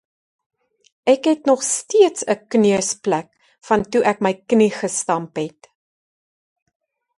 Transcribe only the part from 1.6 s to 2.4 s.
steeds 'n